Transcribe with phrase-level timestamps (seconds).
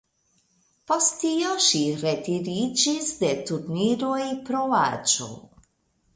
[0.91, 4.19] Post tio ŝi retiriĝis de turniroj
[4.51, 5.31] pro aĝo.